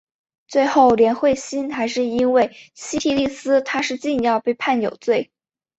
[0.47, 5.29] 最后连惠心还是因为西替利司他是禁药被判有罪。